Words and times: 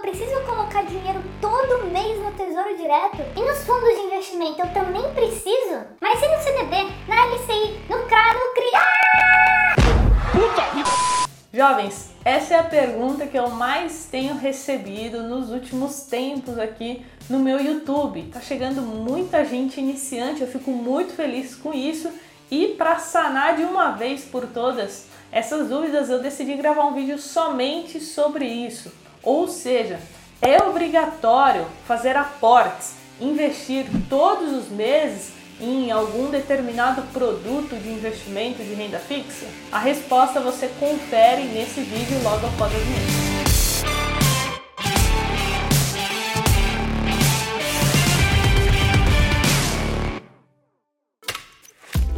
preciso 0.00 0.40
colocar 0.46 0.84
dinheiro 0.84 1.22
todo 1.40 1.86
mês 1.86 2.18
no 2.18 2.30
Tesouro 2.32 2.76
Direto? 2.76 3.18
E 3.36 3.40
nos 3.40 3.64
fundos 3.64 3.94
de 3.94 4.02
investimento 4.02 4.60
eu 4.60 4.72
também 4.72 5.02
preciso? 5.12 5.84
Mas 6.00 6.22
e 6.22 6.28
no 6.28 6.42
CDB, 6.42 6.76
na 7.08 7.26
LCI, 7.26 7.80
no 7.88 7.98
CRA, 8.06 8.34
no 8.34 8.54
CRI? 8.54 8.70
Ah! 8.74 9.74
Puta! 10.32 11.28
Jovens, 11.52 12.10
essa 12.24 12.54
é 12.54 12.58
a 12.58 12.64
pergunta 12.64 13.26
que 13.26 13.36
eu 13.36 13.50
mais 13.50 14.06
tenho 14.10 14.36
recebido 14.36 15.22
nos 15.22 15.50
últimos 15.50 16.02
tempos 16.02 16.58
aqui 16.58 17.04
no 17.28 17.40
meu 17.40 17.60
YouTube. 17.60 18.30
Tá 18.32 18.40
chegando 18.40 18.82
muita 18.82 19.44
gente 19.44 19.80
iniciante, 19.80 20.42
eu 20.42 20.48
fico 20.48 20.70
muito 20.70 21.14
feliz 21.14 21.56
com 21.56 21.74
isso. 21.74 22.10
E 22.50 22.68
para 22.68 22.98
sanar 22.98 23.56
de 23.56 23.64
uma 23.64 23.90
vez 23.90 24.24
por 24.24 24.46
todas 24.46 25.06
essas 25.32 25.68
dúvidas, 25.68 26.08
eu 26.08 26.22
decidi 26.22 26.54
gravar 26.54 26.84
um 26.86 26.94
vídeo 26.94 27.18
somente 27.18 28.00
sobre 28.00 28.46
isso. 28.46 28.92
Ou 29.28 29.46
seja, 29.46 30.00
é 30.40 30.56
obrigatório 30.62 31.66
fazer 31.86 32.16
aportes, 32.16 32.94
investir 33.20 33.84
todos 34.08 34.54
os 34.54 34.70
meses 34.70 35.32
em 35.60 35.90
algum 35.90 36.30
determinado 36.30 37.02
produto 37.12 37.76
de 37.76 37.90
investimento 37.90 38.62
de 38.64 38.72
renda 38.72 38.98
fixa? 38.98 39.44
A 39.70 39.80
resposta 39.80 40.40
você 40.40 40.68
confere 40.80 41.42
nesse 41.42 41.82
vídeo 41.82 42.18
logo 42.22 42.46
após 42.46 42.74
as 42.74 42.82
minhas. 42.86 43.28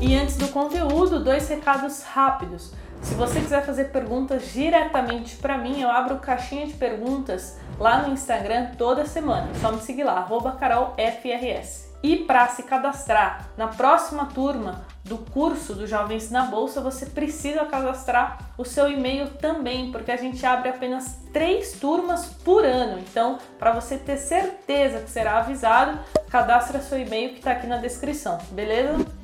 E 0.00 0.16
antes 0.16 0.36
do 0.36 0.48
conteúdo, 0.48 1.22
dois 1.22 1.48
recados 1.48 2.02
rápidos. 2.02 2.72
Se 3.06 3.14
você 3.14 3.40
quiser 3.40 3.64
fazer 3.64 3.84
perguntas 3.92 4.52
diretamente 4.52 5.36
para 5.36 5.56
mim, 5.56 5.80
eu 5.80 5.88
abro 5.88 6.16
caixinha 6.16 6.66
de 6.66 6.72
perguntas 6.72 7.56
lá 7.78 8.02
no 8.02 8.12
Instagram 8.12 8.72
toda 8.76 9.06
semana. 9.06 9.48
É 9.54 9.58
só 9.60 9.70
me 9.70 9.80
seguir 9.80 10.02
lá, 10.02 10.28
carolfrs. 10.58 11.86
E 12.02 12.16
para 12.16 12.48
se 12.48 12.64
cadastrar 12.64 13.48
na 13.56 13.68
próxima 13.68 14.26
turma 14.26 14.84
do 15.04 15.18
curso 15.18 15.72
do 15.72 15.86
Jovens 15.86 16.30
na 16.32 16.42
Bolsa, 16.46 16.80
você 16.80 17.06
precisa 17.06 17.64
cadastrar 17.64 18.38
o 18.58 18.64
seu 18.64 18.90
e-mail 18.90 19.30
também, 19.34 19.92
porque 19.92 20.10
a 20.10 20.16
gente 20.16 20.44
abre 20.44 20.68
apenas 20.68 21.16
três 21.32 21.72
turmas 21.78 22.26
por 22.26 22.64
ano. 22.64 22.98
Então, 22.98 23.38
para 23.56 23.70
você 23.70 23.96
ter 23.96 24.16
certeza 24.16 25.00
que 25.00 25.10
será 25.10 25.38
avisado, 25.38 25.98
cadastre 26.28 26.82
seu 26.82 26.98
e-mail 26.98 27.30
que 27.30 27.38
está 27.38 27.52
aqui 27.52 27.68
na 27.68 27.76
descrição, 27.76 28.36
beleza? 28.50 29.15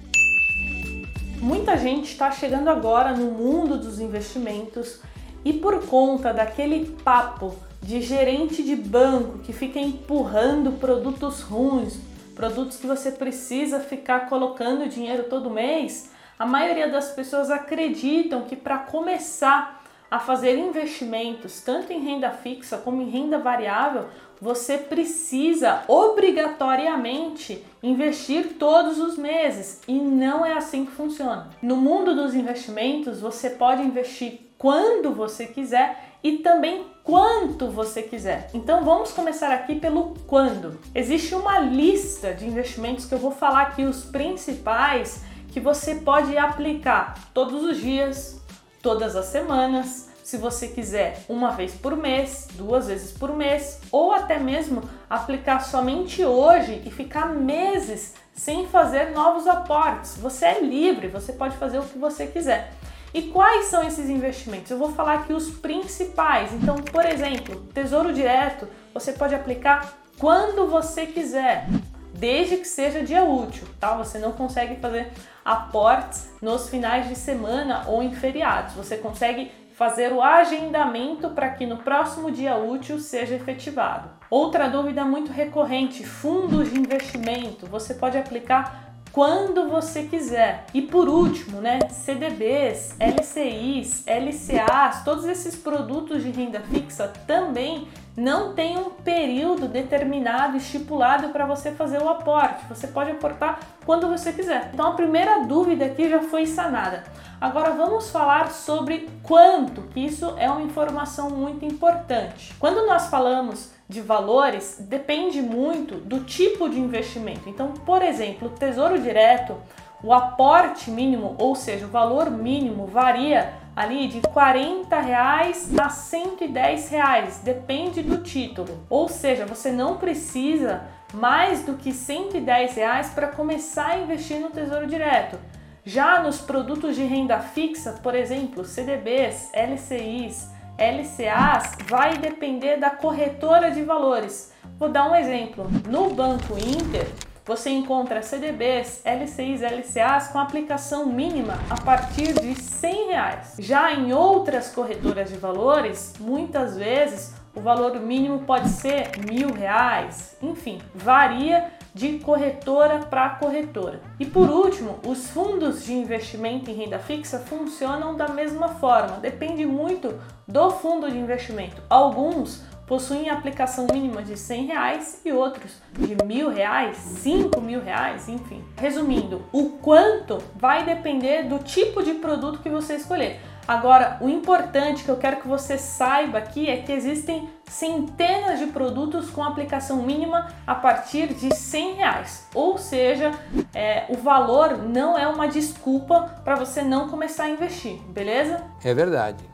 Muita 1.43 1.77
gente 1.77 2.05
está 2.05 2.31
chegando 2.31 2.69
agora 2.69 3.17
no 3.17 3.33
mundo 3.33 3.77
dos 3.77 3.99
investimentos 3.99 5.01
e 5.45 5.53
por 5.53 5.85
conta 5.89 6.33
daquele 6.33 6.97
papo 7.03 7.57
de 7.83 8.01
gerente 8.01 8.63
de 8.63 8.77
banco 8.77 9.41
que 9.41 9.53
fica 9.53 9.81
empurrando 9.81 10.79
produtos 10.79 11.41
ruins, 11.41 11.99
produtos 12.37 12.77
que 12.77 12.87
você 12.87 13.11
precisa 13.11 13.81
ficar 13.81 14.29
colocando 14.29 14.89
dinheiro 14.89 15.25
todo 15.25 15.51
mês, 15.51 16.13
a 16.39 16.47
maioria 16.47 16.89
das 16.89 17.11
pessoas 17.11 17.51
acreditam 17.51 18.43
que 18.43 18.55
para 18.55 18.79
começar 18.79 19.82
a 20.13 20.19
fazer 20.19 20.59
investimentos, 20.59 21.63
tanto 21.63 21.91
em 21.91 22.05
renda 22.05 22.29
fixa 22.29 22.77
como 22.77 23.01
em 23.01 23.09
renda 23.09 23.39
variável, 23.39 24.09
você 24.39 24.77
precisa 24.77 25.85
obrigatoriamente 25.89 27.65
investir 27.83 28.59
todos 28.59 28.99
os 28.99 29.17
meses 29.17 29.81
e 29.89 29.95
não 29.95 30.45
é 30.45 30.53
assim 30.53 30.85
que 30.85 30.93
funciona. 30.93 31.49
No 31.63 31.79
mundo 31.79 32.15
dos 32.15 32.35
investimentos, 32.35 33.23
você 33.23 33.49
pode 33.49 33.81
investir 33.81 34.53
quando 34.59 35.15
você 35.15 35.47
quiser 35.47 36.19
e 36.23 36.39
também 36.39 36.85
quanto 37.03 37.71
você 37.71 38.03
quiser. 38.03 38.51
Então 38.53 38.85
vamos 38.85 39.13
começar 39.13 39.51
aqui 39.51 39.77
pelo 39.81 40.15
quando. 40.27 40.79
Existe 40.95 41.35
uma 41.35 41.59
lista 41.59 42.35
de 42.35 42.47
investimentos 42.47 43.07
que 43.07 43.15
eu 43.15 43.19
vou 43.19 43.31
falar 43.31 43.63
aqui 43.63 43.85
os 43.85 44.05
principais 44.05 45.25
que 45.53 45.61
você 45.61 45.97
pode 45.97 46.37
aplicar 46.37 47.31
todos 47.33 47.63
os 47.63 47.77
dias, 47.77 48.42
todas 48.83 49.15
as 49.15 49.27
semanas, 49.27 50.11
se 50.25 50.37
você 50.37 50.69
quiser 50.69 51.25
uma 51.29 51.53
vez 51.53 51.73
por 51.73 51.97
mês, 51.97 52.49
duas 52.55 52.89
vezes 52.89 53.13
por 53.13 53.35
mês, 53.35 53.81
ou 53.91 54.13
até 54.13 54.39
mesmo 54.39 54.83
aplicar 55.09 55.61
somente 55.61 56.25
hoje 56.25 56.83
e 56.85 56.91
ficar 56.91 57.27
meses 57.27 58.15
sem 58.35 58.67
fazer 58.67 59.11
novos 59.13 59.47
aportes. 59.47 60.17
Você 60.19 60.45
é 60.47 60.61
livre, 60.61 61.09
você 61.09 61.33
pode 61.33 61.57
fazer 61.57 61.79
o 61.79 61.85
que 61.85 61.99
você 61.99 62.27
quiser. 62.27 62.73
E 63.15 63.23
quais 63.23 63.67
são 63.67 63.87
esses 63.87 64.09
investimentos? 64.09 64.71
Eu 64.71 64.79
vou 64.79 64.93
falar 64.93 65.15
aqui 65.15 65.35
os 65.35 65.51
principais. 65.51 66.53
Então, 66.55 66.77
por 66.77 67.05
exemplo, 67.05 67.61
Tesouro 67.75 68.13
Direto, 68.13 68.67
você 68.95 69.13
pode 69.13 69.35
aplicar 69.35 69.99
quando 70.19 70.67
você 70.67 71.07
quiser, 71.07 71.67
desde 72.15 72.59
que 72.59 72.67
seja 72.67 73.03
dia 73.03 73.25
útil, 73.25 73.67
tá? 73.81 73.95
Você 73.97 74.19
não 74.19 74.33
consegue 74.33 74.77
fazer 74.77 75.13
aportes 75.45 76.31
nos 76.41 76.69
finais 76.69 77.09
de 77.09 77.17
semana 77.17 77.85
ou 77.87 78.03
em 78.03 78.13
feriados. 78.15 78.75
Você 78.75 78.97
consegue 78.97 79.51
fazer 79.75 80.13
o 80.13 80.23
agendamento 80.23 81.31
para 81.31 81.51
que 81.51 81.67
no 81.67 81.79
próximo 81.79 82.31
dia 82.31 82.57
útil 82.57 82.99
seja 82.99 83.35
efetivado. 83.35 84.11
Outra 84.31 84.69
dúvida 84.69 85.05
muito 85.05 85.33
recorrente: 85.33 86.05
fundos 86.05 86.71
de 86.71 86.79
investimento. 86.79 87.67
Você 87.67 87.95
pode 87.95 88.17
aplicar 88.17 88.82
quando 89.13 89.69
você 89.69 90.05
quiser. 90.05 90.65
E 90.73 90.83
por 90.83 91.09
último, 91.09 91.61
né, 91.61 91.81
CDBs, 91.91 92.97
LCIs, 92.99 94.05
LCAs, 94.07 95.05
todos 95.05 95.27
esses 95.27 95.55
produtos 95.55 96.23
de 96.23 96.31
renda 96.31 96.61
fixa 96.61 97.13
também 97.27 97.87
não 98.17 98.53
tem 98.55 98.77
um 98.77 98.91
período 98.91 99.69
determinado, 99.69 100.57
estipulado 100.57 101.29
para 101.29 101.47
você 101.47 101.71
fazer 101.73 102.03
o 102.03 102.09
aporte. 102.09 102.67
Você 102.69 102.87
pode 102.87 103.11
aportar 103.11 103.61
quando 103.85 104.09
você 104.09 104.33
quiser. 104.33 104.71
Então 104.73 104.89
a 104.89 104.95
primeira 104.95 105.45
dúvida 105.45 105.87
aqui 105.87 106.09
já 106.09 106.21
foi 106.21 106.47
sanada. 106.47 107.05
Agora 107.41 107.73
vamos 107.73 108.11
falar 108.11 108.51
sobre 108.51 109.11
quanto, 109.23 109.83
que 109.83 110.01
isso 110.01 110.35
é 110.39 110.49
uma 110.49 110.63
informação 110.63 111.29
muito 111.31 111.65
importante. 111.65 112.55
Quando 112.59 112.87
nós 112.87 113.07
falamos 113.07 113.73
de 113.93 114.01
valores, 114.01 114.79
depende 114.81 115.41
muito 115.41 115.97
do 115.97 116.25
tipo 116.25 116.69
de 116.69 116.81
investimento. 116.81 117.49
Então, 117.49 117.73
por 117.73 118.03
exemplo, 118.03 118.49
Tesouro 118.49 118.99
Direto, 119.01 119.57
o 120.03 120.13
aporte 120.13 120.91
mínimo, 120.91 121.37
ou 121.39 121.55
seja, 121.55 121.87
o 121.87 121.91
valor 121.91 122.31
mínimo 122.31 122.87
varia 122.87 123.55
ali 123.77 124.09
de 124.09 124.21
40 124.21 124.99
reais 125.01 125.71
a 125.79 125.89
110 125.89 126.89
reais, 126.89 127.41
depende 127.45 128.03
do 128.03 128.19
título. 128.19 128.85
Ou 128.91 129.09
seja, 129.09 129.47
você 129.47 129.71
não 129.71 129.97
precisa 129.97 130.83
mais 131.15 131.63
do 131.63 131.75
que 131.75 131.93
110 131.93 132.75
reais 132.75 133.11
para 133.11 133.29
começar 133.29 133.91
a 133.91 133.99
investir 133.99 134.41
no 134.41 134.51
Tesouro 134.51 134.87
Direto. 134.87 135.39
Já 135.85 136.23
nos 136.23 136.41
produtos 136.41 136.97
de 136.97 137.03
renda 137.03 137.41
fixa, 137.41 137.99
por 138.03 138.15
exemplo, 138.15 138.65
CDBs, 138.65 139.51
LCIs, 139.53 140.49
LCAs, 140.83 141.77
vai 141.89 142.17
depender 142.19 142.77
da 142.77 142.91
corretora 142.91 143.71
de 143.71 143.83
valores. 143.83 144.53
Vou 144.79 144.89
dar 144.89 145.09
um 145.09 145.15
exemplo. 145.15 145.67
No 145.89 146.11
Banco 146.11 146.59
Inter, 146.59 147.07
você 147.45 147.71
encontra 147.71 148.21
CDBs, 148.21 149.03
LCIs, 149.05 149.63
LCAs 149.63 150.29
com 150.29 150.41
aplicação 150.41 151.07
mínima 151.07 151.55
a 151.71 151.81
partir 151.81 152.33
de 152.35 152.55
100 152.55 153.07
reais. 153.09 153.55
Já 153.61 153.93
em 153.93 154.13
outras 154.13 154.73
corretoras 154.75 155.31
de 155.31 155.37
valores, 155.37 156.15
muitas 156.19 156.77
vezes 156.77 157.33
o 157.55 157.61
valor 157.61 158.01
mínimo 158.01 158.41
pode 158.41 158.69
ser 158.69 159.13
mil 159.31 159.53
reais. 159.53 160.37
Enfim, 160.43 160.81
varia 160.95 161.71
de 161.95 162.19
corretora 162.19 163.01
para 163.01 163.31
corretora. 163.31 164.01
E 164.19 164.25
por 164.25 164.49
último, 164.49 164.99
os 165.07 165.29
fundos 165.31 165.85
de 165.85 165.93
investimento 165.93 166.71
em 166.71 166.75
renda 166.75 166.99
fixa 166.99 167.39
funcionam 167.39 168.17
da 168.17 168.29
mesma 168.29 168.69
forma, 168.69 169.19
depende 169.19 169.67
muito 169.67 170.19
do 170.49 170.71
fundo 170.71 171.11
de 171.11 171.19
investimento. 171.19 171.83
Alguns 171.89 172.65
possuem 172.87 173.31
aplicação 173.31 173.87
mínima 173.91 174.23
de 174.23 174.37
100 174.37 174.67
reais 174.67 175.21
e 175.25 175.33
outros 175.33 175.81
de 175.93 176.17
mil 176.27 176.51
reais, 176.51 176.97
5 176.97 177.61
mil 177.61 177.83
reais, 177.83 178.29
enfim. 178.29 178.63
Resumindo, 178.77 179.47
o 179.53 179.71
quanto 179.79 180.39
vai 180.57 180.85
depender 180.85 181.45
do 181.45 181.59
tipo 181.59 182.03
de 182.03 182.15
produto 182.15 182.61
que 182.61 182.69
você 182.69 182.97
escolher. 182.97 183.41
Agora, 183.67 184.19
o 184.21 184.29
importante 184.29 185.05
que 185.05 185.09
eu 185.09 185.17
quero 185.17 185.37
que 185.37 185.47
você 185.47 185.79
saiba 185.79 186.39
aqui 186.39 186.69
é 186.69 186.79
que 186.79 186.91
existem 186.91 187.49
centenas 187.65 188.59
de 188.59 188.67
produtos 188.67 189.31
com 189.31 189.43
aplicação 189.43 190.03
mínima 190.03 190.49
a 190.67 190.75
partir 190.75 191.33
de 191.33 191.55
100 191.55 191.95
reais. 191.95 192.49
Ou 192.55 192.77
seja, 192.77 193.33
é, 193.73 194.05
o 194.09 194.17
valor 194.17 194.79
não 194.79 195.17
é 195.17 195.27
uma 195.29 195.47
desculpa 195.47 196.41
para 196.45 196.57
você 196.57 196.83
não 196.83 197.09
começar 197.09 197.45
a 197.45 197.51
investir, 197.51 197.99
beleza? 198.09 198.63
É 198.85 198.93
verdade. 198.93 199.45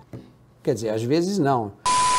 Quer 0.63 0.75
dizer, 0.75 0.91
às 0.91 1.03
vezes 1.03 1.39
não. 1.39 1.73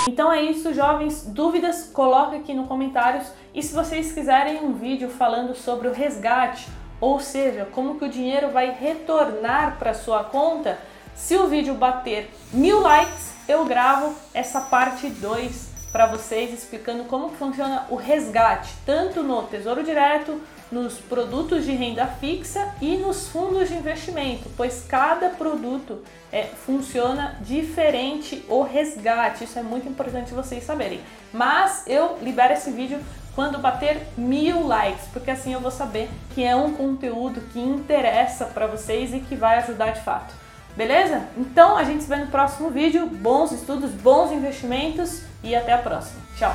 Então 0.07 0.31
é 0.31 0.41
isso, 0.41 0.73
jovens. 0.73 1.25
Dúvidas, 1.25 1.89
coloque 1.91 2.37
aqui 2.37 2.53
nos 2.53 2.67
comentários. 2.67 3.27
E 3.53 3.61
se 3.61 3.73
vocês 3.73 4.11
quiserem 4.11 4.63
um 4.63 4.73
vídeo 4.73 5.09
falando 5.09 5.55
sobre 5.55 5.87
o 5.87 5.93
resgate, 5.93 6.67
ou 7.01 7.19
seja, 7.19 7.67
como 7.71 7.97
que 7.97 8.05
o 8.05 8.09
dinheiro 8.09 8.51
vai 8.51 8.71
retornar 8.71 9.77
para 9.77 9.93
sua 9.93 10.23
conta, 10.23 10.77
se 11.19 11.35
o 11.35 11.47
vídeo 11.47 11.75
bater 11.75 12.31
mil 12.51 12.79
likes, 12.81 13.29
eu 13.47 13.65
gravo 13.65 14.15
essa 14.33 14.61
parte 14.61 15.09
2 15.09 15.67
para 15.91 16.07
vocês 16.07 16.53
explicando 16.53 17.03
como 17.03 17.29
funciona 17.29 17.85
o 17.89 17.95
resgate, 17.95 18.73
tanto 18.85 19.21
no 19.21 19.43
Tesouro 19.43 19.83
Direto, 19.83 20.41
nos 20.71 20.99
produtos 20.99 21.65
de 21.65 21.71
renda 21.71 22.05
fixa 22.05 22.73
e 22.79 22.95
nos 22.97 23.27
fundos 23.27 23.69
de 23.69 23.75
investimento, 23.75 24.49
pois 24.55 24.85
cada 24.87 25.29
produto 25.29 26.03
é, 26.31 26.43
funciona 26.43 27.37
diferente 27.41 28.45
o 28.47 28.61
resgate. 28.61 29.43
Isso 29.43 29.59
é 29.59 29.63
muito 29.63 29.89
importante 29.89 30.33
vocês 30.33 30.63
saberem. 30.63 31.01
Mas 31.33 31.83
eu 31.85 32.17
libero 32.21 32.53
esse 32.53 32.71
vídeo 32.71 32.99
quando 33.35 33.57
bater 33.59 34.07
mil 34.17 34.65
likes, 34.65 35.07
porque 35.11 35.31
assim 35.31 35.53
eu 35.53 35.59
vou 35.59 35.71
saber 35.71 36.09
que 36.33 36.43
é 36.43 36.55
um 36.55 36.73
conteúdo 36.73 37.41
que 37.51 37.59
interessa 37.59 38.45
para 38.45 38.67
vocês 38.67 39.13
e 39.13 39.19
que 39.19 39.35
vai 39.35 39.57
ajudar 39.57 39.91
de 39.91 40.01
fato. 40.01 40.48
Beleza? 40.75 41.23
Então 41.37 41.77
a 41.77 41.83
gente 41.83 42.03
se 42.03 42.09
vê 42.09 42.15
no 42.15 42.27
próximo 42.27 42.69
vídeo. 42.69 43.05
Bons 43.05 43.51
estudos, 43.51 43.91
bons 43.91 44.31
investimentos 44.31 45.23
e 45.43 45.55
até 45.55 45.73
a 45.73 45.77
próxima. 45.77 46.21
Tchau! 46.37 46.53